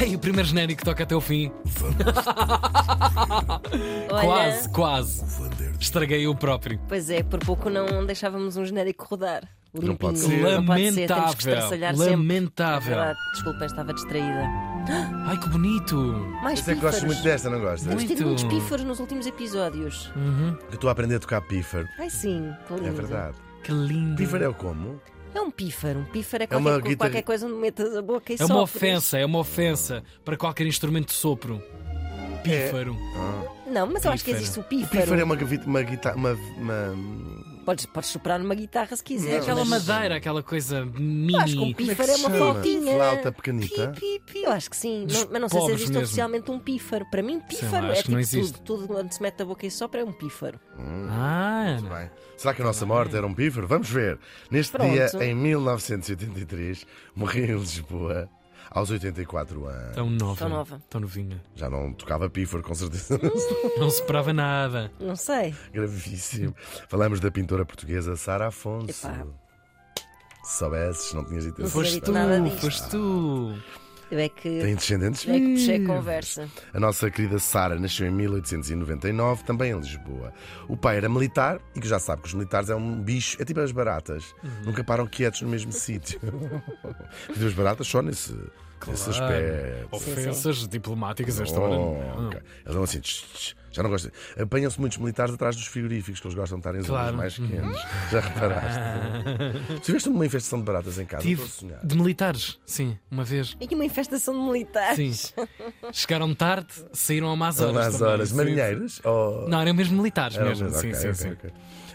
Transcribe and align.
Ei, 0.00 0.14
o 0.14 0.18
primeiro 0.18 0.48
genérico 0.48 0.84
toca 0.84 1.02
até 1.02 1.16
o 1.16 1.20
fim. 1.20 1.50
Olha, 4.10 4.22
Quase, 4.24 4.68
quase. 4.70 5.24
Estraguei 5.80 6.26
o 6.26 6.34
próprio. 6.34 6.80
Pois 6.88 7.10
é, 7.10 7.22
por 7.22 7.38
pouco 7.40 7.68
não 7.70 8.04
deixávamos 8.06 8.56
um 8.56 8.64
genérico 8.64 9.06
rodar. 9.08 9.42
Limpinho. 9.74 9.96
pode 9.98 10.18
ser. 10.18 10.42
Não 10.54 10.64
pode 10.64 10.92
ser, 10.92 11.06
temos 11.06 11.34
que 11.34 11.48
Lamentável, 11.48 11.54
estraçalhar 11.54 11.94
sempre. 11.94 12.10
lamentável. 12.10 13.00
É 13.00 13.14
Desculpa, 13.34 13.64
estava 13.66 13.92
distraída. 13.92 14.42
Ai, 15.26 15.38
que 15.38 15.48
bonito. 15.50 15.96
Mais 16.42 16.58
Eu 16.60 16.64
sei 16.64 16.74
que 16.74 16.80
gostas 16.80 17.02
pífaros. 17.02 17.04
muito 17.04 17.22
desta, 17.22 17.50
não 17.50 17.60
gostas? 17.60 17.82
Temos 17.86 18.04
tido 18.04 18.24
Muito. 18.26 18.46
muitos 18.46 18.62
pífaros 18.62 18.84
nos 18.86 18.98
últimos 19.00 19.26
episódios. 19.26 20.10
Eu 20.16 20.74
estou 20.74 20.88
a 20.88 20.92
aprender 20.92 21.16
a 21.16 21.20
tocar 21.20 21.42
pífaro. 21.42 21.86
Ai 21.98 22.08
sim, 22.08 22.50
que 22.66 22.74
lindo. 22.74 22.88
É 22.88 22.92
verdade. 22.92 23.36
Que 23.62 23.72
lindo. 23.72 24.16
Pífaro 24.16 24.44
é 24.44 24.48
o 24.48 24.54
como? 24.54 24.98
É 25.38 25.40
um 25.40 25.50
pífaro. 25.50 26.00
Um 26.00 26.04
pífaro 26.04 26.42
é 26.42 26.46
É 26.50 26.56
uma 26.56 26.70
qualquer, 26.70 26.82
co- 26.82 26.88
guitarra- 26.88 27.10
qualquer 27.10 27.22
coisa 27.22 27.46
onde 27.46 27.54
metas 27.56 27.96
a 27.96 28.02
boca 28.02 28.32
e 28.32 28.36
É 28.38 28.44
uma 28.44 28.62
ofensa, 28.62 29.18
é 29.18 29.24
uma 29.24 29.38
ofensa 29.38 30.02
para 30.24 30.36
qualquer 30.36 30.66
instrumento 30.66 31.06
de 31.08 31.12
sopro. 31.14 31.62
Pífaro. 32.42 32.96
Não, 33.66 33.86
mas 33.86 34.04
eu 34.04 34.12
acho 34.12 34.24
que 34.24 34.30
Pífaro. 34.30 34.42
existe 34.44 34.58
o 34.58 34.62
O 34.62 34.64
pífaro. 34.64 35.00
pífaro 35.02 35.20
é 35.20 35.24
uma 35.24 35.36
uma 35.66 35.82
guitarra. 35.82 36.16
Uma, 36.16 36.32
uma- 36.56 36.94
Podes, 37.68 37.84
podes 37.84 38.08
soprar 38.08 38.38
numa 38.38 38.54
guitarra 38.54 38.96
se 38.96 39.04
quiser. 39.04 39.34
É 39.34 39.38
aquela 39.40 39.62
mas- 39.62 39.84
madeira, 39.86 40.16
aquela 40.16 40.42
coisa 40.42 40.84
Acho 40.84 40.90
que 40.90 40.98
um 40.98 41.02
mini. 41.04 41.70
É 41.70 41.74
que 41.74 41.74
pífaro 41.74 42.10
é 42.10 42.14
se 42.14 42.20
uma 42.24 42.30
flautinha. 42.30 42.94
Flauta 42.94 43.30
pequenita. 43.32 43.88
Pi, 43.88 44.00
pi, 44.00 44.32
pi. 44.32 44.42
Eu 44.44 44.52
acho 44.52 44.70
que 44.70 44.76
sim, 44.76 45.04
Dos 45.04 45.20
Não- 45.24 45.28
mas 45.32 45.40
não 45.42 45.48
sei 45.50 45.60
se 45.60 45.66
existe 45.72 45.88
mesmo. 45.88 46.02
oficialmente 46.04 46.50
um 46.50 46.58
pífaro. 46.58 47.04
Para 47.10 47.22
mim, 47.22 47.40
pífaro 47.40 47.82
lá, 47.82 47.88
é 47.88 47.92
acho 47.92 47.96
que 47.96 48.02
tipo 48.04 48.12
não 48.12 48.20
existe. 48.20 48.60
tudo. 48.62 48.86
Tudo 48.86 48.96
onde 48.98 49.14
se 49.14 49.20
mete 49.20 49.42
a 49.42 49.44
boca 49.44 49.66
e 49.66 49.70
sopra 49.70 50.00
é 50.00 50.04
um 50.04 50.12
pífaro. 50.12 50.58
Ah, 51.10 51.76
Bem, 51.82 52.10
será 52.38 52.54
que 52.54 52.62
a 52.62 52.64
nossa 52.64 52.86
morte 52.86 53.14
era 53.14 53.26
um 53.26 53.34
pífaro? 53.34 53.66
Vamos 53.66 53.90
ver. 53.90 54.18
Neste 54.50 54.72
Pronto. 54.72 54.90
dia, 54.90 55.10
em 55.22 55.34
1983, 55.34 56.86
morri 57.14 57.42
em 57.50 57.54
Lisboa, 57.58 58.30
aos 58.70 58.90
84 58.90 59.66
anos. 59.66 59.94
tão 59.94 60.10
nova. 60.10 60.38
Tão 60.38 60.48
nova. 60.48 60.82
Tão 60.90 61.00
novinha. 61.00 61.40
Já 61.54 61.68
não 61.68 61.92
tocava 61.92 62.28
pífaro, 62.28 62.62
com 62.62 62.74
certeza. 62.74 63.18
Não 63.78 63.90
se 63.90 64.02
prova 64.02 64.32
nada. 64.32 64.90
Não 65.00 65.16
sei. 65.16 65.54
Gravíssimo. 65.72 66.54
Falamos 66.88 67.20
da 67.20 67.30
pintora 67.30 67.64
portuguesa 67.64 68.16
Sara 68.16 68.48
Afonso. 68.48 69.06
Epá. 69.06 69.24
Se 70.44 70.58
soubesses, 70.58 71.12
não 71.12 71.24
tinhas 71.24 71.44
dito 71.44 71.62
isso. 71.62 71.70
tinha 71.70 71.84
Foste 71.84 72.00
tu, 72.00 72.60
foste 72.60 72.88
tu. 72.90 73.54
É 74.10 74.28
que, 74.28 74.60
Tem 74.60 74.74
descendentes 74.74 75.28
é 75.28 75.32
que 75.38 75.52
puxei 75.54 75.74
a 75.74 75.78
vivos. 75.78 75.96
conversa. 75.96 76.48
A 76.72 76.80
nossa 76.80 77.10
querida 77.10 77.38
Sara 77.38 77.78
nasceu 77.78 78.06
em 78.06 78.10
1899, 78.10 79.44
também 79.44 79.72
em 79.72 79.78
Lisboa. 79.78 80.32
O 80.66 80.76
pai 80.76 80.96
era 80.96 81.08
militar 81.08 81.60
e 81.74 81.80
que 81.80 81.86
já 81.86 81.98
sabe 81.98 82.22
que 82.22 82.28
os 82.28 82.34
militares 82.34 82.70
é 82.70 82.74
um 82.74 83.00
bicho, 83.02 83.36
é 83.40 83.44
tipo 83.44 83.60
as 83.60 83.70
baratas. 83.72 84.34
Nunca 84.64 84.82
param 84.82 85.06
quietos 85.06 85.42
no 85.42 85.48
mesmo 85.48 85.72
sítio. 85.72 86.18
As 87.28 87.52
baratas 87.52 87.86
só 87.86 88.00
nesse, 88.00 88.34
aspecto. 88.90 89.88
Ofensas 89.90 90.68
diplomáticas 90.68 91.40
esta 91.40 91.60
hora. 91.60 91.74
Oh. 91.76 92.30
Eles 92.64 92.74
vão 92.74 92.82
assim, 92.84 93.00
tch, 93.00 93.22
tch, 93.34 93.54
já 93.72 93.82
não 93.82 93.90
gostam. 93.90 94.10
Apanham-se 94.40 94.80
muitos 94.80 94.98
militares 94.98 95.34
atrás 95.34 95.54
dos 95.56 95.66
frigoríficos, 95.66 96.20
que 96.20 96.26
eles 96.26 96.34
gostam 96.34 96.58
de 96.58 96.66
estar 96.68 96.78
em 96.78 96.82
zonas 96.82 96.88
Claro. 97.02 97.16
mais 97.16 97.36
quentes. 97.36 97.82
Já 98.10 98.20
reparaste? 98.20 99.80
Tiveste 99.82 100.08
uma 100.08 100.26
infestação 100.26 100.58
de 100.60 100.64
baratas 100.64 100.98
em 100.98 101.04
casa? 101.04 101.22
Tive 101.22 101.42
a 101.42 101.86
de 101.86 101.96
militares, 101.96 102.58
sim, 102.66 102.98
uma 103.10 103.24
vez. 103.24 103.56
E 103.60 103.74
uma 103.74 103.84
infestação 103.84 104.34
de 104.34 104.40
militares. 104.40 105.34
Sim. 105.36 105.46
Chegaram 105.92 106.34
tarde, 106.34 106.68
saíram 106.92 107.30
a 107.30 107.36
más 107.36 107.60
horas. 107.60 107.76
Às 107.88 107.92
também, 107.98 108.12
horas. 108.12 108.28
sim. 108.30 108.36
Marinheiros? 108.36 109.00
Ou... 109.04 109.48
Não, 109.48 109.60
eram 109.60 109.74
mesmo 109.74 109.96
militares 109.96 110.36
Era 110.36 110.46
mesmo. 110.48 110.64
mesmo, 110.66 110.80
sim, 110.80 110.88
ok, 110.88 110.94
sim, 111.00 111.08
ok, 111.08 111.14
sim. 111.14 111.30
ok. 111.32 111.50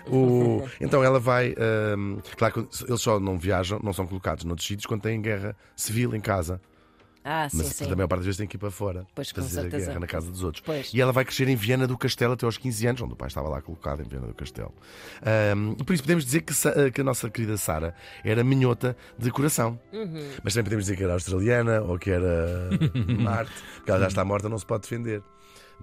O- 0.05 0.67
Então 0.81 1.01
ela 1.03 1.17
vai. 1.19 1.55
hum, 1.97 2.19
claro 2.37 2.53
que 2.67 2.83
eles 2.89 3.01
só 3.01 3.19
não 3.21 3.37
viajam, 3.39 3.79
não 3.81 3.93
são 3.93 4.05
colocados 4.05 4.43
noutros 4.43 4.67
sítios 4.67 4.85
quando 4.85 5.01
têm 5.01 5.21
guerra 5.21 5.55
civil 5.77 6.13
em 6.13 6.19
casa. 6.19 6.59
Ah, 7.23 7.47
sim, 7.49 7.57
Mas 7.57 7.67
sim. 7.67 7.85
a 7.91 7.95
maior 7.95 8.07
parte 8.07 8.19
das 8.19 8.25
vezes 8.25 8.37
tem 8.37 8.47
que 8.47 8.57
ir 8.57 8.59
para 8.59 8.69
fora 8.69 9.05
Pois, 9.15 9.29
fazer 9.29 9.61
a 9.61 9.63
guerra 9.69 9.99
na 9.99 10.07
casa 10.07 10.29
dos 10.29 10.43
outros. 10.43 10.61
Pois. 10.65 10.93
E 10.93 10.99
ela 10.99 11.11
vai 11.13 11.23
crescer 11.23 11.47
em 11.47 11.55
Viana 11.55 11.87
do 11.87 11.97
Castelo 11.97 12.33
até 12.33 12.45
aos 12.45 12.57
15 12.57 12.85
anos, 12.87 13.01
onde 13.01 13.13
o 13.13 13.15
pai 13.15 13.27
estava 13.29 13.47
lá 13.47 13.61
colocado 13.61 14.01
em 14.01 14.07
Viana 14.07 14.27
do 14.27 14.33
Castelo. 14.33 14.73
Hum, 15.55 15.75
por 15.75 15.93
isso 15.93 16.03
podemos 16.03 16.25
dizer 16.25 16.41
que, 16.41 16.53
Sa- 16.53 16.89
que 16.91 17.01
a 17.01 17.03
nossa 17.03 17.29
querida 17.29 17.55
Sara 17.57 17.95
era 18.23 18.43
minhota 18.43 18.95
de 19.17 19.31
coração. 19.31 19.79
Uhum. 19.93 20.29
Mas 20.43 20.53
também 20.53 20.65
podemos 20.65 20.85
dizer 20.85 20.97
que 20.97 21.03
era 21.03 21.13
australiana 21.13 21.81
ou 21.81 21.97
que 21.97 22.09
era 22.11 22.69
Marte, 23.19 23.53
porque 23.75 23.91
ela 23.91 23.99
já 24.01 24.07
está 24.07 24.25
morta, 24.25 24.49
não 24.49 24.57
se 24.57 24.65
pode 24.65 24.83
defender 24.83 25.21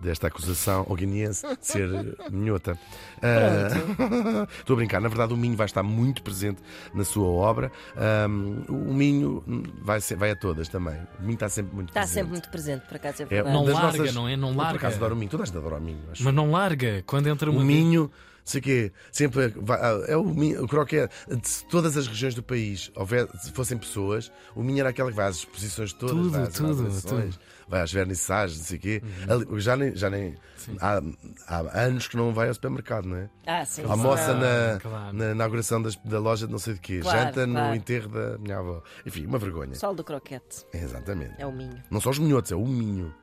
desta 0.00 0.26
acusação 0.28 0.84
ou 0.88 0.96
guineense 0.96 1.46
de 1.56 1.66
ser 1.66 2.16
minhota. 2.30 2.78
Ah, 3.22 4.46
Estou 4.58 4.74
a 4.74 4.76
brincar, 4.76 5.00
na 5.00 5.08
verdade 5.08 5.32
o 5.34 5.36
Minho 5.36 5.56
vai 5.56 5.66
estar 5.66 5.82
muito 5.82 6.22
presente 6.22 6.60
na 6.94 7.04
sua 7.04 7.26
obra. 7.26 7.70
Ahm, 7.96 8.64
o 8.68 8.92
Minho 8.94 9.44
vai, 9.82 10.00
ser- 10.00 10.16
vai 10.16 10.30
a 10.30 10.36
todas 10.36 10.68
também. 10.68 10.96
O 11.18 11.22
Minho 11.22 11.34
está 11.34 11.48
sempre 11.48 11.74
muito 11.74 11.88
Está 11.90 12.00
presente. 12.00 12.14
sempre 12.14 12.30
muito 12.32 12.48
presente, 12.50 12.86
por 12.86 12.96
acaso 12.96 13.22
é 13.22 13.24
É 13.24 13.28
verdade. 13.28 13.54
Não 13.56 13.64
das 13.64 13.74
larga, 13.74 13.98
nossas- 13.98 14.14
não 14.14 14.28
é? 14.28 14.36
Não 14.36 14.48
Eu, 14.48 14.54
Por 14.54 14.62
larga. 14.62 14.78
acaso 14.78 14.96
adoro 14.96 15.14
o 15.14 15.18
Minho, 15.18 15.30
toda 15.30 15.42
a 15.42 15.46
gente 15.46 15.58
adora 15.58 15.76
o 15.76 15.80
Minho. 15.80 16.00
Acho. 16.10 16.24
Mas 16.24 16.34
não 16.34 16.50
larga. 16.50 17.02
Quando 17.06 17.26
entra 17.28 17.50
O 17.50 17.54
uma. 17.54 17.64
Minho, 17.64 18.10
sei 18.44 18.60
quê, 18.60 18.92
sempre 19.12 19.48
vai- 19.56 19.78
ah, 19.80 20.04
é 20.08 20.16
o, 20.16 20.24
Minho, 20.24 20.64
o 20.64 20.68
croquete 20.68 21.14
de 21.28 21.64
todas 21.70 21.96
as 21.96 22.06
regiões 22.06 22.34
do 22.34 22.42
país. 22.42 22.90
Houver, 22.96 23.28
se 23.40 23.50
fossem 23.52 23.76
pessoas, 23.78 24.30
o 24.54 24.62
Minho 24.62 24.80
era 24.80 24.88
aquele 24.90 25.10
que 25.10 25.16
vai 25.16 25.26
às 25.28 25.36
exposições 25.36 25.92
todas, 25.92 26.16
Tudo, 26.16 26.30
vai 26.30 26.42
às 26.42 26.54
tudo, 26.54 27.00
tudo. 27.02 27.38
vai 27.68 27.80
às 27.82 27.92
vernissagens, 27.92 28.58
não 28.58 28.64
sei 28.66 28.76
o 28.78 28.80
quê. 28.80 29.02
Ali- 29.28 29.60
Já 29.60 29.76
nem, 29.76 29.94
já 29.94 30.10
nem 30.10 30.36
há, 30.80 31.00
há 31.46 31.80
anos 31.82 32.08
que 32.08 32.16
não 32.16 32.32
vai 32.34 32.48
ao 32.48 32.54
supermercado, 32.54 33.06
não 33.06 33.16
é? 33.16 33.30
Ah, 33.46 33.64
sim. 33.64 33.82
Almoça 33.84 34.32
sim. 34.34 34.40
na, 34.40 34.80
claro. 34.80 35.16
na 35.16 35.30
inauguração 35.32 35.80
das- 35.82 35.96
da 35.96 36.18
loja 36.18 36.46
de 36.46 36.52
não 36.52 36.58
sei 36.58 36.74
de 36.74 36.80
quê, 36.80 37.00
Claro, 37.00 37.18
janta 37.18 37.46
no 37.46 37.54
claro. 37.54 37.74
enterro 37.76 38.08
da 38.08 38.38
minha 38.38 38.58
avó. 38.58 38.82
Enfim, 39.06 39.26
uma 39.26 39.38
vergonha. 39.38 39.74
Sol 39.74 39.94
do 39.94 40.02
croquete. 40.04 40.64
Exatamente. 40.72 41.34
É 41.38 41.46
o 41.46 41.52
Minho. 41.52 41.80
Não 41.90 42.00
só 42.00 42.10
os 42.10 42.18
minhotos, 42.18 42.52
é 42.52 42.56
o 42.56 42.66
minho. 42.66 43.14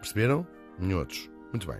Perceberam? 0.00 0.46
Minhotos. 0.78 1.28
Muito 1.52 1.66
bem. 1.66 1.78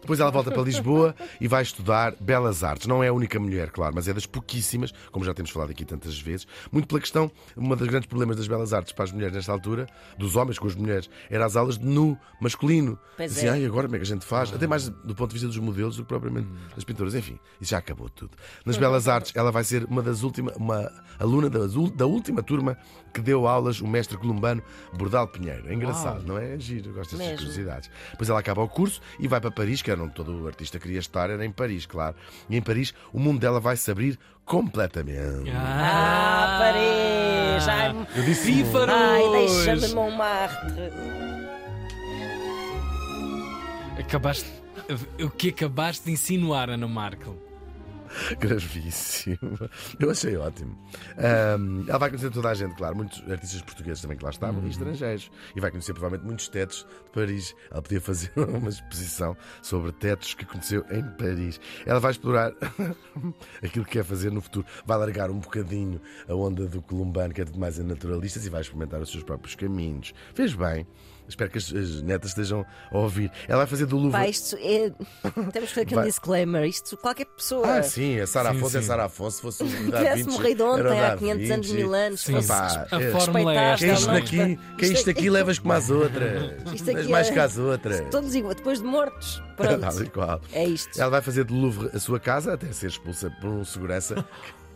Depois 0.00 0.20
ela 0.20 0.30
volta 0.30 0.50
para 0.50 0.62
Lisboa 0.62 1.14
e 1.40 1.48
vai 1.48 1.62
estudar 1.62 2.14
Belas 2.20 2.62
Artes. 2.64 2.86
Não 2.86 3.02
é 3.02 3.08
a 3.08 3.12
única 3.12 3.38
mulher, 3.38 3.70
claro, 3.70 3.94
mas 3.94 4.08
é 4.08 4.12
das 4.14 4.26
pouquíssimas, 4.26 4.92
como 5.10 5.24
já 5.24 5.34
temos 5.34 5.50
falado 5.50 5.70
aqui 5.70 5.84
tantas 5.84 6.18
vezes. 6.18 6.46
Muito 6.72 6.86
pela 6.88 7.00
questão, 7.00 7.30
uma 7.56 7.76
dos 7.76 7.86
grandes 7.88 8.06
problemas 8.08 8.36
das 8.36 8.46
Belas 8.48 8.72
Artes 8.72 8.92
para 8.92 9.04
as 9.04 9.12
mulheres 9.12 9.34
nesta 9.34 9.52
altura, 9.52 9.86
dos 10.16 10.36
homens 10.36 10.58
com 10.58 10.66
as 10.66 10.74
mulheres, 10.74 11.08
era 11.30 11.44
as 11.44 11.56
aulas 11.56 11.78
de 11.78 11.84
nu 11.86 12.16
masculino. 12.40 12.98
Pois 13.16 13.36
assim, 13.36 13.46
é. 13.46 13.66
agora 13.66 13.86
como 13.86 13.96
é 13.96 13.98
que 13.98 14.04
a 14.04 14.06
gente 14.06 14.24
faz? 14.24 14.52
Até 14.52 14.66
mais 14.66 14.88
do 14.88 15.14
ponto 15.14 15.28
de 15.30 15.34
vista 15.34 15.48
dos 15.48 15.58
modelos 15.58 15.96
do 15.96 16.02
que 16.02 16.08
propriamente 16.08 16.48
das 16.74 16.84
pinturas. 16.84 17.14
Enfim, 17.14 17.38
isso 17.60 17.70
já 17.70 17.78
acabou 17.78 18.08
tudo. 18.08 18.30
Nas 18.64 18.76
Belas 18.76 19.08
Artes, 19.08 19.32
ela 19.34 19.50
vai 19.50 19.64
ser 19.64 19.84
uma 19.84 20.02
das 20.02 20.22
últimas, 20.22 20.56
uma 20.56 20.90
aluna 21.18 21.50
das 21.50 21.74
ul- 21.74 21.90
da 21.90 22.06
última 22.06 22.42
turma 22.42 22.76
que 23.12 23.20
deu 23.20 23.46
aulas 23.46 23.80
o 23.80 23.86
mestre 23.86 24.16
columbano 24.16 24.62
Bordal 24.94 25.26
Pinheiro. 25.28 25.68
É 25.68 25.74
engraçado, 25.74 26.24
não 26.26 26.38
é? 26.38 26.54
É 26.54 26.58
giro, 26.58 26.92
gosto 26.92 27.16
Mesmo. 27.16 27.36
curiosidades. 27.36 27.90
Depois 28.12 28.28
ela 28.30 28.38
acaba 28.40 28.62
o 28.62 28.68
curso 28.68 29.00
e 29.18 29.26
vai 29.26 29.40
para 29.40 29.50
Paris, 29.50 29.82
que 29.88 29.92
era 29.92 30.02
onde 30.02 30.12
todo 30.12 30.42
o 30.42 30.46
artista 30.46 30.78
queria 30.78 30.98
estar, 30.98 31.30
era 31.30 31.42
em 31.46 31.50
Paris, 31.50 31.86
claro. 31.86 32.14
E 32.50 32.58
em 32.58 32.60
Paris 32.60 32.92
o 33.10 33.18
mundo 33.18 33.40
dela 33.40 33.58
vai 33.58 33.74
se 33.74 33.90
abrir 33.90 34.18
completamente. 34.44 35.50
Ah, 35.50 36.58
Paris! 36.60 37.68
Ai, 37.68 38.06
Eu 38.14 38.22
disse 38.22 38.64
ai 38.86 39.30
deixa-me 39.32 39.94
Montmartre. 39.94 40.74
Acabaste. 43.98 44.46
O 45.22 45.30
que 45.30 45.48
acabaste 45.48 46.04
de 46.04 46.12
insinuar, 46.12 46.68
Ana 46.68 46.86
Markel? 46.86 47.47
Gravíssimo. 48.38 49.38
Eu 49.98 50.10
achei 50.10 50.36
ótimo. 50.36 50.78
Ahm, 51.16 51.84
ela 51.88 51.98
vai 51.98 52.10
conhecer 52.10 52.30
toda 52.30 52.48
a 52.50 52.54
gente, 52.54 52.74
claro, 52.76 52.96
muitos 52.96 53.18
artistas 53.30 53.62
portugueses 53.62 54.00
também 54.02 54.16
que 54.16 54.24
lá 54.24 54.30
estavam 54.30 54.64
e 54.66 54.70
estrangeiros. 54.70 55.30
E 55.54 55.60
vai 55.60 55.70
conhecer 55.70 55.92
provavelmente 55.92 56.26
muitos 56.26 56.48
tetos 56.48 56.86
de 57.06 57.10
Paris. 57.12 57.54
Ela 57.70 57.82
podia 57.82 58.00
fazer 58.00 58.32
uma 58.36 58.68
exposição 58.68 59.36
sobre 59.62 59.92
tetos 59.92 60.34
que 60.34 60.44
conheceu 60.44 60.84
em 60.90 61.02
Paris. 61.02 61.60
Ela 61.86 62.00
vai 62.00 62.10
explorar 62.12 62.52
aquilo 63.62 63.84
que 63.84 63.92
quer 63.92 64.04
fazer 64.04 64.30
no 64.30 64.40
futuro. 64.40 64.66
Vai 64.84 64.98
largar 64.98 65.30
um 65.30 65.38
bocadinho 65.38 66.00
a 66.28 66.34
onda 66.34 66.66
do 66.66 66.80
columbano, 66.82 67.32
que 67.34 67.40
é 67.40 67.44
tudo 67.44 67.58
mais 67.58 67.78
a 67.78 67.82
naturalistas, 67.82 68.44
e 68.46 68.50
vai 68.50 68.60
experimentar 68.60 69.00
os 69.00 69.10
seus 69.10 69.22
próprios 69.22 69.54
caminhos. 69.54 70.12
Fez 70.34 70.54
bem. 70.54 70.86
Espero 71.28 71.50
que 71.50 71.58
as, 71.58 71.70
as 71.74 72.00
netas 72.00 72.30
estejam 72.30 72.64
a 72.90 72.96
ouvir. 72.98 73.30
Ela 73.46 73.58
vai 73.58 73.66
fazer 73.66 73.84
do 73.84 73.96
Louvre. 73.98 74.12
Pá, 74.18 74.26
isto 74.26 74.56
é... 74.56 74.88
Temos 75.52 75.52
que 75.52 75.74
fazer 75.74 75.80
aqui 75.82 75.92
um 75.94 75.96
Vai- 75.98 76.06
disclaimer. 76.06 76.64
Isto, 76.64 76.96
qualquer 76.96 77.26
pessoa. 77.26 77.68
Ah, 77.70 77.82
sim, 77.82 77.97
a 78.20 78.26
Sara 78.26 78.50
Sim, 78.52 78.56
Afonso 78.58 78.76
é 78.78 78.80
sim. 78.80 78.86
Sara 78.86 79.04
Afonso. 79.04 79.36
Se 79.36 79.42
fosse 79.42 79.62
o 79.64 79.68
Se 79.68 79.90
Da 79.90 79.98
tivesse 79.98 80.24
morrido 80.30 80.64
ontem, 80.64 81.00
há 81.00 81.10
Da 81.10 81.16
500 81.16 81.50
anos, 81.50 81.72
mil 81.72 81.94
anos, 81.94 82.20
Sim, 82.20 82.32
fosse 82.34 82.48
Pá, 82.48 82.86
a 82.90 83.00
é- 83.02 83.10
fórmula 83.10 83.54
é 83.54 83.56
esta. 83.72 83.84
Que 83.84 83.90
é 83.90 83.94
isto 83.94 84.06
não, 84.06 84.14
não? 84.14 84.20
daqui, 84.20 84.58
que 84.78 84.84
é 84.84 84.88
isto 84.88 85.10
aqui 85.10 85.30
levas 85.30 85.58
como 85.58 85.72
as 85.74 85.88
outras. 85.90 86.52
Isto 86.74 86.90
aqui 86.90 87.08
mais 87.08 87.28
é- 87.28 87.32
que 87.32 87.38
as 87.38 87.58
outras. 87.58 88.00
Todos 88.10 88.34
igual, 88.34 88.54
depois 88.54 88.80
de 88.80 88.86
mortos. 88.86 89.42
Pronto. 89.56 89.80
Tal 89.80 90.02
e 90.02 90.06
qual. 90.08 90.40
É 90.52 90.64
isto. 90.64 91.00
Ela 91.00 91.10
vai 91.10 91.22
fazer 91.22 91.44
de 91.44 91.52
Louvre 91.52 91.90
a 91.94 91.98
sua 91.98 92.20
casa 92.20 92.54
até 92.54 92.70
ser 92.72 92.86
expulsa 92.88 93.30
por 93.40 93.50
um 93.50 93.64
segurança. 93.64 94.14
que 94.14 94.24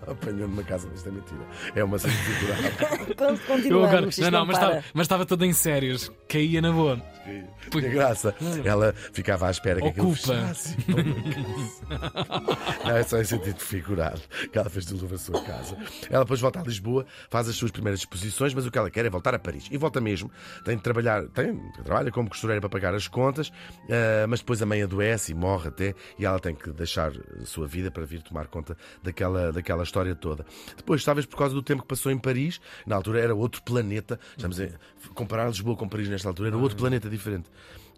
Apanhou 0.10 0.48
numa 0.48 0.64
casa, 0.64 0.88
mas 0.90 0.98
isto 0.98 1.08
é 1.08 1.12
mentira. 1.12 1.40
É 1.76 1.84
uma 1.84 1.96
cena 1.96 2.12
figurada. 2.14 3.14
Con- 3.16 3.24
Eu 3.24 3.38
Continuamos. 3.46 3.88
agora, 4.18 4.30
não, 4.30 4.30
não, 4.40 4.46
mas 4.46 4.56
estava, 4.56 4.84
mas 4.92 5.04
estava 5.04 5.24
tudo 5.26 5.44
em 5.44 5.52
sérios. 5.52 6.10
Caía 6.28 6.60
na 6.60 6.72
boa. 6.72 7.00
Tinha 7.70 7.88
graça. 7.88 8.34
Ela 8.64 8.92
ficava 9.12 9.48
à 9.48 9.50
espera 9.50 9.80
que 9.80 9.88
aquilo 9.88 10.14
fechasse. 10.14 10.76
Não, 12.84 12.96
é 12.96 13.02
só 13.02 13.20
em 13.20 13.24
sentido 13.24 13.58
figurado 13.58 14.20
que 14.50 14.58
ela 14.58 14.68
fez 14.68 14.86
de 14.86 14.94
Louvre 14.94 15.14
a 15.14 15.18
sua 15.18 15.42
casa. 15.42 15.76
Ela 16.10 16.24
depois 16.24 16.40
volta 16.40 16.60
a 16.60 16.62
Lisboa, 16.62 17.06
faz 17.30 17.48
as 17.48 17.56
suas 17.56 17.70
primeiras 17.70 18.00
exposições, 18.00 18.54
mas 18.54 18.66
o 18.66 18.70
que 18.70 18.78
ela 18.78 18.90
quer 18.90 19.04
é 19.04 19.10
voltar 19.10 19.34
a 19.34 19.38
Paris. 19.38 19.68
E 19.70 19.76
volta 19.76 20.00
mesmo. 20.00 20.30
Tem 20.64 20.76
de 20.76 20.82
trabalhar, 20.82 21.26
tem, 21.28 21.58
trabalha 21.84 22.10
como 22.10 22.28
costureira 22.28 22.60
para 22.60 22.70
pagar 22.70 22.94
as 22.94 23.08
contas, 23.08 23.52
ah, 23.88 24.26
mas 24.28 24.40
depois 24.40 24.60
a 24.62 24.66
mãe 24.66 24.82
adoece 24.82 25.32
e 25.32 25.34
morre 25.34 25.68
até, 25.68 25.94
e 26.18 26.24
ela 26.24 26.38
tem 26.38 26.54
que 26.54 26.70
deixar 26.72 27.12
a 27.40 27.44
sua 27.44 27.66
vida 27.66 27.90
para 27.90 28.04
vir 28.04 28.22
tomar 28.22 28.46
conta 28.46 28.76
daquela, 29.02 29.52
daquela 29.52 29.82
história 29.82 30.14
toda. 30.14 30.44
Depois, 30.76 31.04
talvez 31.04 31.26
por 31.26 31.36
causa 31.36 31.54
do 31.54 31.62
tempo 31.62 31.82
que 31.82 31.88
passou 31.88 32.10
em 32.10 32.18
Paris, 32.18 32.60
na 32.86 32.96
altura 32.96 33.20
era 33.20 33.34
outro 33.34 33.62
planeta. 33.62 34.18
Estamos 34.36 34.60
a 34.60 34.68
comparar 35.14 35.46
Lisboa 35.46 35.76
com 35.76 35.88
Paris 35.88 36.08
nesta 36.08 36.28
altura, 36.28 36.48
era 36.48 36.56
outro 36.56 36.76
planeta 36.76 37.08
diferente. 37.12 37.48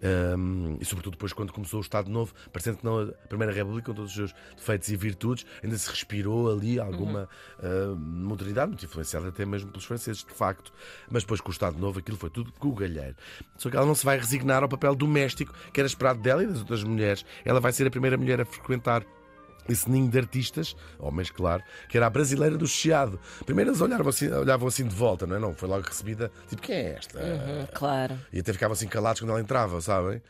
Um, 0.04 0.76
e 0.80 0.84
sobretudo 0.84 1.12
depois 1.12 1.32
quando 1.32 1.50
começou 1.50 1.78
o 1.78 1.80
Estado 1.80 2.10
Novo, 2.10 2.34
parecendo 2.52 2.76
que 2.76 2.84
não 2.84 3.00
a 3.00 3.28
Primeira 3.28 3.52
República, 3.52 3.86
com 3.86 3.94
todos 3.94 4.10
os 4.10 4.16
seus 4.16 4.34
defeitos 4.54 4.88
e 4.88 4.96
virtudes, 4.96 5.46
ainda 5.62 5.78
se 5.78 5.88
respirou 5.88 6.52
ali 6.52 6.78
alguma 6.78 7.26
uh, 7.58 7.96
modernidade, 7.96 8.68
muito 8.68 8.84
influenciada 8.84 9.28
até 9.28 9.46
mesmo 9.46 9.70
pelos 9.70 9.86
franceses, 9.86 10.22
de 10.22 10.34
facto. 10.34 10.72
Mas 11.10 11.22
depois 11.22 11.40
com 11.40 11.48
o 11.48 11.52
Estado 11.52 11.78
Novo 11.78 12.00
aquilo 12.00 12.18
foi 12.18 12.28
tudo 12.28 12.52
cogalheiro. 12.52 13.16
Só 13.56 13.70
que 13.70 13.76
ela 13.76 13.86
não 13.86 13.94
se 13.94 14.04
vai 14.04 14.18
resignar 14.18 14.62
ao 14.62 14.68
papel 14.68 14.94
doméstico 14.94 15.54
que 15.72 15.80
era 15.80 15.86
esperado 15.86 16.20
dela 16.20 16.42
e 16.42 16.46
das 16.46 16.58
outras 16.58 16.84
mulheres. 16.84 17.24
Ela 17.44 17.60
vai 17.60 17.72
ser 17.72 17.86
a 17.86 17.90
primeira 17.90 18.18
mulher 18.18 18.40
a 18.40 18.44
frequentar 18.44 19.04
esse 19.68 19.90
ninho 19.90 20.08
de 20.10 20.18
artistas, 20.18 20.76
homens, 20.98 21.30
claro, 21.30 21.62
que 21.88 21.96
era 21.96 22.06
a 22.06 22.10
brasileira 22.10 22.56
do 22.58 22.66
Chiado. 22.66 23.18
Primeiro 23.46 23.70
eles 23.70 23.80
olhavam 23.80 24.08
assim, 24.08 24.30
olhavam 24.30 24.68
assim 24.68 24.86
de 24.86 24.94
volta, 24.94 25.26
não 25.26 25.36
é? 25.36 25.38
Não, 25.38 25.54
foi 25.54 25.68
logo 25.68 25.86
recebida, 25.86 26.30
tipo, 26.48 26.62
quem 26.62 26.76
é 26.76 26.94
esta? 26.98 27.18
Hum, 27.18 27.66
Claro. 27.74 28.18
E 28.32 28.40
até 28.40 28.52
ficavam 28.52 28.72
assim 28.74 28.86
calados 28.88 29.20
quando 29.20 29.30
ela 29.30 29.40
entrava, 29.40 29.80
sabem? 29.80 30.20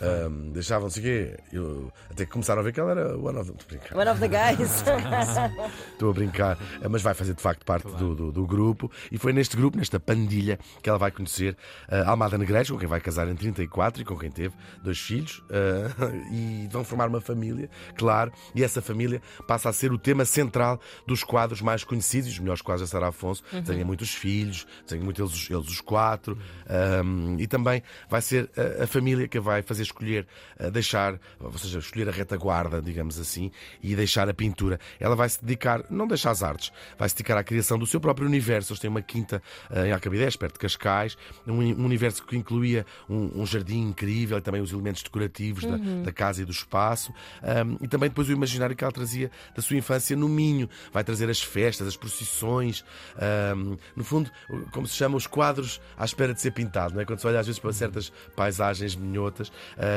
Ahm, 0.00 0.50
deixavam-se 0.52 1.00
quê? 1.00 1.36
Eu, 1.52 1.92
até 2.10 2.24
que 2.24 2.32
começaram 2.32 2.60
a 2.60 2.64
ver 2.64 2.72
que 2.72 2.80
ela 2.80 2.90
era 2.90 3.16
one 3.16 3.38
of 3.38 3.50
them. 3.50 3.56
Estou 3.58 3.76
a 3.76 3.80
brincar. 3.80 3.98
One 3.98 4.10
of 4.10 4.20
the 4.20 4.28
guys. 4.28 4.84
Estou 5.92 6.10
a 6.10 6.12
brincar. 6.12 6.58
Ah, 6.82 6.88
Mas 6.88 7.02
vai 7.02 7.14
fazer 7.14 7.34
de 7.34 7.40
facto 7.42 7.64
parte 7.64 7.88
do, 7.88 8.14
do, 8.14 8.32
do 8.32 8.46
grupo. 8.46 8.90
E 9.10 9.18
foi 9.18 9.32
neste 9.32 9.56
grupo, 9.56 9.78
nesta 9.78 10.00
pandilha, 10.00 10.58
que 10.82 10.88
ela 10.88 10.98
vai 10.98 11.10
conhecer 11.10 11.56
a 11.88 12.10
Almada 12.10 12.36
Negreiros, 12.36 12.70
com 12.70 12.78
quem 12.78 12.88
vai 12.88 13.00
casar 13.00 13.28
em 13.28 13.34
34 13.36 14.02
e 14.02 14.04
com 14.04 14.18
quem 14.18 14.30
teve 14.30 14.54
dois 14.82 14.98
filhos. 14.98 15.42
ah, 15.50 16.10
e 16.32 16.68
vão 16.70 16.84
formar 16.84 17.08
uma 17.08 17.20
família, 17.20 17.70
claro. 17.96 18.32
E 18.54 18.64
essa 18.64 18.82
família 18.82 19.22
passa 19.46 19.68
a 19.68 19.72
ser 19.72 19.92
o 19.92 19.98
tema 19.98 20.24
central 20.24 20.80
dos 21.06 21.22
quadros 21.22 21.60
mais 21.60 21.84
conhecidos, 21.84 22.30
os 22.30 22.38
melhores 22.38 22.62
quadros 22.62 22.88
da 22.88 22.92
Sara 22.92 23.08
Afonso. 23.08 23.44
Desenha 23.52 23.84
muitos 23.84 24.10
filhos, 24.12 24.66
desenha 24.84 25.04
muito 25.04 25.22
eles, 25.22 25.48
eles 25.50 25.68
os 25.68 25.80
quatro. 25.80 26.36
Ahm, 26.68 27.36
e 27.38 27.46
também 27.46 27.82
vai 28.08 28.20
ser 28.20 28.50
a, 28.80 28.84
a 28.84 28.86
família 28.86 29.28
que 29.28 29.38
vai 29.38 29.62
fazer 29.62 29.83
escolher, 29.84 30.26
deixar, 30.72 31.18
ou 31.40 31.56
seja, 31.58 31.78
escolher 31.78 32.08
a 32.08 32.12
retaguarda, 32.12 32.80
digamos 32.80 33.18
assim, 33.18 33.50
e 33.82 33.94
deixar 33.94 34.28
a 34.28 34.34
pintura. 34.34 34.78
Ela 34.98 35.16
vai 35.16 35.28
se 35.28 35.42
dedicar, 35.44 35.84
não 35.90 36.06
deixa 36.06 36.30
as 36.30 36.42
artes, 36.42 36.72
vai 36.98 37.08
se 37.08 37.14
dedicar 37.14 37.38
à 37.38 37.44
criação 37.44 37.78
do 37.78 37.86
seu 37.86 38.00
próprio 38.00 38.26
universo. 38.26 38.72
Eles 38.72 38.80
têm 38.80 38.90
uma 38.90 39.02
quinta 39.02 39.42
eh, 39.70 39.88
em 39.88 39.92
Alcabidez, 39.92 40.36
perto 40.36 40.54
de 40.54 40.58
Cascais, 40.60 41.16
um, 41.46 41.60
um 41.60 41.84
universo 41.84 42.24
que 42.24 42.36
incluía 42.36 42.84
um, 43.08 43.42
um 43.42 43.46
jardim 43.46 43.80
incrível 43.88 44.38
e 44.38 44.40
também 44.40 44.60
os 44.60 44.72
elementos 44.72 45.02
decorativos 45.02 45.64
da, 45.64 45.76
da 45.76 46.12
casa 46.12 46.42
e 46.42 46.44
do 46.44 46.52
espaço. 46.52 47.12
Ahm, 47.42 47.76
e 47.80 47.88
também 47.88 48.08
depois 48.08 48.28
o 48.28 48.32
imaginário 48.32 48.74
que 48.74 48.84
ela 48.84 48.92
trazia 48.92 49.30
da 49.54 49.62
sua 49.62 49.76
infância 49.76 50.16
no 50.16 50.28
Minho. 50.28 50.68
Vai 50.92 51.04
trazer 51.04 51.28
as 51.28 51.40
festas, 51.40 51.86
as 51.86 51.96
procissões, 51.96 52.84
ahm, 53.16 53.76
no 53.94 54.04
fundo, 54.04 54.30
como 54.72 54.86
se 54.86 54.94
chama, 54.94 55.16
os 55.16 55.26
quadros 55.26 55.80
à 55.96 56.04
espera 56.04 56.34
de 56.34 56.40
ser 56.40 56.52
pintado, 56.52 56.94
não 56.94 57.00
é? 57.00 57.04
Quando 57.04 57.18
se 57.18 57.26
olha 57.26 57.40
às 57.40 57.46
vezes 57.46 57.58
para 57.58 57.72
certas 57.72 58.12
paisagens 58.34 58.96
minhotas, 58.96 59.52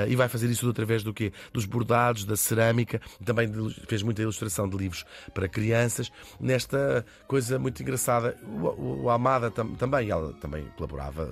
e 0.07 0.15
vai 0.15 0.27
fazer 0.27 0.47
isso 0.49 0.69
através 0.69 1.03
do 1.03 1.13
quê? 1.13 1.31
Dos 1.53 1.65
bordados, 1.65 2.25
da 2.25 2.35
cerâmica, 2.35 3.01
também 3.23 3.47
fez 3.87 4.01
muita 4.03 4.21
ilustração 4.21 4.67
de 4.67 4.77
livros 4.77 5.05
para 5.33 5.47
crianças, 5.47 6.11
nesta 6.39 7.05
coisa 7.27 7.57
muito 7.59 7.81
engraçada. 7.81 8.35
O, 8.43 8.67
o- 8.67 9.03
o 9.03 9.09
Amada 9.09 9.49
tam- 9.51 9.75
também, 9.75 10.09
ela 10.09 10.33
também 10.33 10.65
colaborava. 10.75 11.29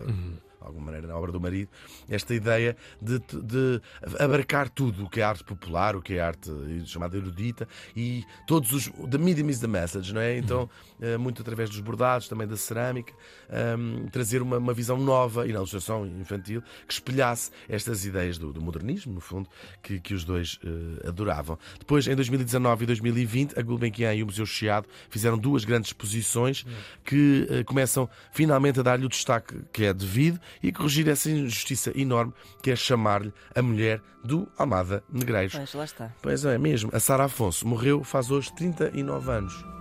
De 0.66 0.70
alguma 0.70 0.86
maneira, 0.86 1.08
na 1.08 1.16
obra 1.16 1.32
do 1.32 1.40
marido, 1.40 1.70
esta 2.10 2.34
ideia 2.34 2.76
de, 3.00 3.20
de 3.20 3.82
abarcar 4.20 4.68
tudo 4.68 5.06
o 5.06 5.10
que 5.10 5.22
é 5.22 5.24
arte 5.24 5.44
popular, 5.44 5.96
o 5.96 6.02
que 6.02 6.16
é 6.16 6.22
arte 6.22 6.52
chamada 6.86 7.16
erudita 7.16 7.68
e 7.96 8.24
todos 8.48 8.72
os. 8.74 8.90
The 9.10 9.20
medium 9.20 9.50
is 9.50 9.60
the 9.60 9.68
message, 9.68 10.12
não 10.12 10.22
é? 10.22 10.38
Então, 10.38 10.68
eh, 11.00 11.18
muito 11.18 11.42
através 11.42 11.70
dos 11.70 11.80
bordados, 11.80 12.28
também 12.28 12.48
da 12.48 12.58
cerâmica, 12.58 13.14
ehm, 13.50 14.08
trazer 14.08 14.42
uma, 14.42 14.58
uma 14.58 14.74
visão 14.74 14.98
nova 14.98 15.46
e 15.46 15.50
na 15.50 15.60
ilustração 15.60 16.06
infantil 16.08 16.64
que 16.88 16.94
espelhasse 16.94 17.52
estas 17.70 18.04
ideias 18.04 18.40
do, 18.40 18.52
do 18.52 18.62
modernismo, 18.62 19.14
no 19.14 19.22
fundo, 19.22 19.48
que, 19.84 20.00
que 20.00 20.16
os 20.16 20.24
dois 20.24 20.60
eh, 20.64 21.08
adoravam. 21.08 21.60
Depois, 21.78 22.08
em 22.08 22.16
2019 22.16 22.84
e 22.84 22.88
2020, 22.88 23.60
a 23.60 23.62
Gulbenkian 23.62 24.16
e 24.16 24.24
o 24.24 24.26
Museu 24.26 24.48
Chiado 24.48 24.88
fizeram 25.10 25.38
duas 25.38 25.64
grandes 25.64 25.90
exposições 25.90 26.66
que 27.04 27.48
eh, 27.52 27.64
começam 27.64 28.10
finalmente 28.32 28.80
a 28.80 28.84
dar-lhe 28.84 29.06
o 29.06 29.10
destaque 29.10 29.62
que 29.72 29.86
é 29.86 29.94
devido 29.94 30.40
e 30.62 30.72
corrigir 30.72 31.08
essa 31.08 31.30
injustiça 31.30 31.92
enorme 31.96 32.34
que 32.62 32.72
é 32.72 32.76
chamar-lhe 32.76 33.34
a 33.54 33.62
mulher 33.62 34.02
do 34.24 34.48
Almada 34.58 35.04
Negreiros. 35.12 35.56
Pois, 35.56 35.74
lá 35.74 35.84
está. 35.86 36.14
Pois 36.22 36.46
é, 36.46 36.58
mesmo. 36.58 36.90
A 36.94 37.00
Sara 37.00 37.26
Afonso 37.26 37.68
morreu 37.68 38.04
faz 38.04 38.32
hoje 38.32 38.54
39 38.56 39.32
anos. 39.32 39.75